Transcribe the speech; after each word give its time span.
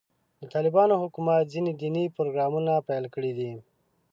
د 0.39 0.41
طالبانو 0.53 1.01
حکومت 1.03 1.43
ځینې 1.53 1.71
دیني 1.81 2.03
پروګرامونه 2.15 2.73
پیل 2.87 3.05
کړي 3.15 3.31
دي. 3.39 3.51